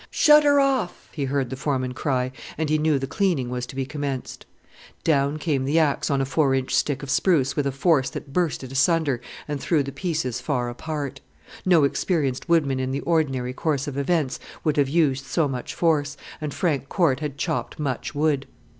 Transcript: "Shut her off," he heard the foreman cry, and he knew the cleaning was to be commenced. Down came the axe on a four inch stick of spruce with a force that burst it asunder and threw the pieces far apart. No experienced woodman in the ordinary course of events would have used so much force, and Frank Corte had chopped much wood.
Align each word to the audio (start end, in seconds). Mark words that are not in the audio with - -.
"Shut 0.09 0.43
her 0.43 0.59
off," 0.59 1.09
he 1.11 1.25
heard 1.25 1.51
the 1.51 1.55
foreman 1.55 1.93
cry, 1.93 2.31
and 2.57 2.71
he 2.71 2.79
knew 2.79 2.97
the 2.97 3.05
cleaning 3.05 3.51
was 3.51 3.67
to 3.67 3.75
be 3.75 3.85
commenced. 3.85 4.47
Down 5.03 5.37
came 5.37 5.63
the 5.63 5.77
axe 5.77 6.09
on 6.09 6.19
a 6.21 6.25
four 6.25 6.55
inch 6.55 6.73
stick 6.73 7.03
of 7.03 7.09
spruce 7.11 7.55
with 7.55 7.67
a 7.67 7.71
force 7.71 8.09
that 8.09 8.33
burst 8.33 8.63
it 8.63 8.71
asunder 8.71 9.21
and 9.47 9.59
threw 9.61 9.83
the 9.83 9.91
pieces 9.91 10.41
far 10.41 10.69
apart. 10.69 11.21
No 11.67 11.83
experienced 11.83 12.49
woodman 12.49 12.79
in 12.79 12.89
the 12.89 13.01
ordinary 13.01 13.53
course 13.53 13.87
of 13.87 13.95
events 13.95 14.39
would 14.63 14.77
have 14.77 14.89
used 14.89 15.25
so 15.27 15.47
much 15.47 15.75
force, 15.75 16.17
and 16.41 16.51
Frank 16.51 16.89
Corte 16.89 17.19
had 17.19 17.37
chopped 17.37 17.77
much 17.77 18.15
wood. 18.15 18.47